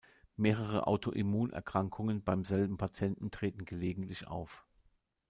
[0.35, 4.65] Mehrere Autoimmunerkrankungen beim selben Patienten treten gelegentlich auf.